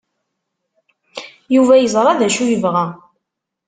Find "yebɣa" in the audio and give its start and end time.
2.47-2.85